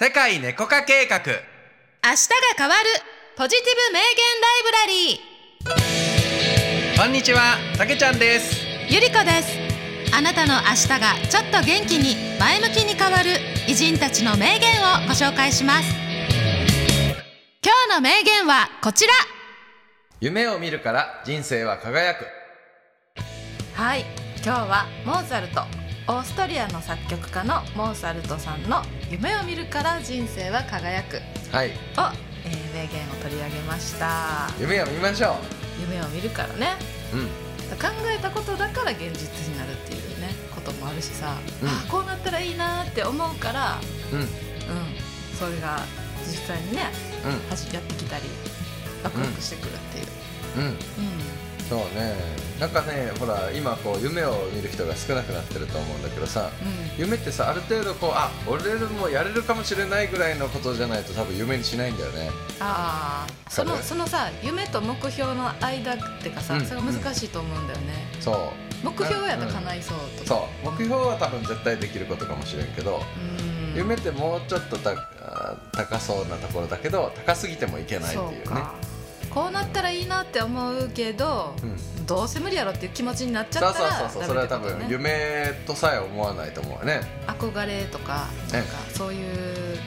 [0.00, 1.18] 世界猫化計画。
[1.18, 1.34] 明日が
[2.56, 2.88] 変わる
[3.36, 4.86] ポジティブ名言ライブラ
[6.94, 8.64] リこんにちはたけちゃんです。
[8.64, 9.58] ーゆりこです。
[10.16, 13.30] あなたの明日がちょっと元気に前向きに変わる
[13.66, 15.92] 偉人たちの名言をご紹介します。
[17.60, 19.12] 今日の名言はこちら。
[20.20, 22.24] 夢を見るから人生は輝く。
[23.74, 24.04] はい
[24.44, 25.62] 今日はモーツァルト
[26.08, 28.82] オーストリアの作曲家のモーツァルトさんの
[29.12, 31.20] 「夢を見るから人生は輝く」
[31.52, 31.68] はい。
[31.68, 31.72] を、
[32.44, 34.48] えー名言を取り上げました。
[34.58, 35.36] 夢を見ましょ
[35.80, 36.76] 夢を見るからね。
[37.12, 37.26] ううん。
[37.76, 41.68] 考えたことだから現実になるっていうねこともあるしさ、うん。
[41.68, 43.78] あこうなったらいいなって思うから。
[44.12, 44.20] うん。
[44.20, 44.28] うん。
[45.38, 45.80] それが
[46.26, 46.90] 実際にね
[47.24, 48.24] う走やってきたり
[49.04, 50.02] ワクワクしてくるってい
[50.54, 50.68] う、んうん。
[50.68, 50.78] うん
[51.68, 52.14] そうね。
[52.58, 56.50] なんかねほら今こう夢を見る人が少なくなってると思うんだけどさ
[56.98, 62.30] 夢ってさある程度こうあ俺もやれるかもしれないぐらいのことじゃないと多分夢にしないんだよね。
[62.58, 63.50] ああ。
[63.50, 66.66] そのそのさ夢と目標の間ってかさ、うん。
[66.66, 68.84] それが難しいと思うんだよね、そう。
[68.84, 70.70] 目標やったら叶いそうとか、そう。
[70.70, 73.02] 目標は多分絶対できることかもしれんけど、
[73.72, 73.76] うん。
[73.76, 74.90] 夢ってもうちょっとた
[75.22, 78.40] あ高そうなところだけど高すぎてもいけないっていうね。
[78.44, 78.74] そうか
[79.38, 87.02] こうなったらいいなって思うけど、うん、どうせ無理やろっていう気持ちになっちそうそうゃったらそうそうそれは多分夢とさえ思わないと思うね。
[87.28, 89.78] 憧れとかなんかそういう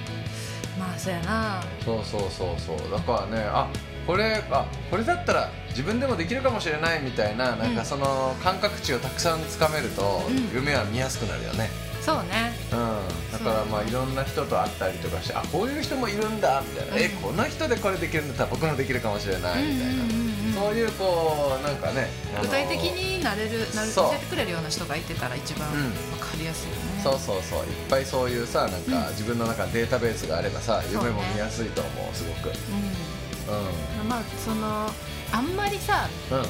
[0.80, 1.62] まあそうやな。
[1.84, 2.90] そうそうそうそう。
[2.90, 3.68] だからねあ
[4.08, 10.56] これあこれだったら自分でもできるかもしれないみたいななんかその感覚値をたくさんつかめると、うん。
[10.56, 11.70] 夢は見やすくなるよね。
[12.00, 12.54] そうね。
[12.72, 13.01] うん、
[13.32, 17.02] だからまあいろんな人と会ったりとかしてあこういう人もいるんだみたいな、うん。
[17.02, 20.54] えこの人でこれできるんだったら僕もできるかもしれないみたいな、うんうんうんうん。
[20.54, 22.10] そういうこうなんかね、
[22.42, 25.92] 具体的になれるなる教えてくれるような人がいてたら一番わうん。
[26.20, 27.60] かりやすいよね、そうそうそう。
[27.60, 31.10] いっぱいそういうさなんか自分の中にデータベースがあればさ、そうね。
[31.10, 32.50] 夢も見やすいと思うすごく。
[32.50, 34.10] うん。
[34.10, 34.90] まあその
[35.34, 36.46] あんまりさうん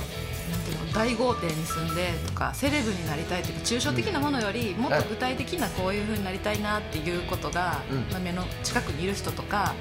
[0.94, 7.98] 大豪邸に住んでとかセレブになりたいというか抽象的なものより、もっと具体的なこういうふうになりたいなっていうことが、うん。
[8.12, 9.74] まあ目の近くにいる人とか、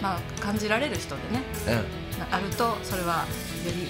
[0.00, 2.18] まあ、感じられる人でねうん。
[2.18, 3.26] なあるとそれは
[3.64, 3.88] より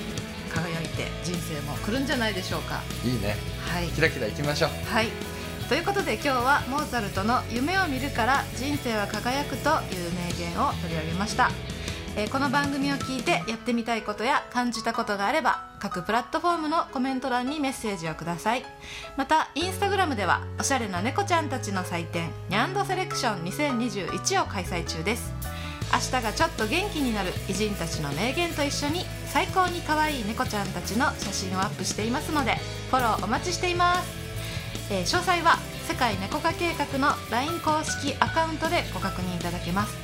[0.52, 2.82] 輝いて人生も来るんじゃないでしょうか。
[3.04, 3.36] いいね。
[3.66, 3.88] はい。
[3.88, 4.70] キラキラいきましょう。
[4.92, 5.08] はい。
[5.68, 11.50] ということで今日はモーツァルトの「夢を見るから人生は輝く」という名言を取り上げました、
[12.16, 18.64] えーこの番組を聞いてやってみたいことや感じたことがあれば各プラットフォームのコメント欄にメッセージをください。
[19.16, 25.32] またインスタグラムではおしゃれな猫ちゃんたちの祭典ニャンドセレクション2021を開催中です。
[25.92, 32.56] 明日がちょっと元気になる偉人たちの名言と一緒に最高に可愛い猫ちゃんたちの写真をアップしていますので
[32.90, 34.08] フォローお待ちしています。
[34.90, 35.58] えー詳細は
[35.88, 39.94] 世界猫化計画の LINE 公式アカウントでご確認いただけます。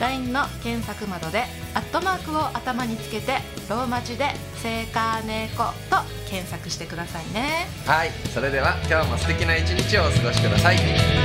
[0.00, 1.44] LINE の検索窓で
[1.74, 3.38] アットマークを頭につけて
[3.68, 4.30] ローマ字で
[4.62, 7.66] 「セカネコ」と検索してくださいね。
[7.86, 8.10] はい。
[8.32, 11.21] それでは今日も素敵な一日をお過ごしください。